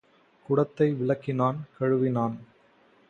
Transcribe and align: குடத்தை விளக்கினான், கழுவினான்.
குடத்தை 0.45 0.87
விளக்கினான், 0.93 1.59
கழுவினான். 1.77 2.35